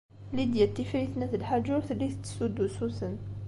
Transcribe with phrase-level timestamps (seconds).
[0.35, 3.15] Lidya n Tifrit n At Lḥaǧ ur telli tettessu-d usuten.